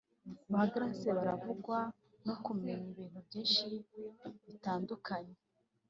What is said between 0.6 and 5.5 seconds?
Grâce barangwa no kumenya ibintu byinshi bitandukanye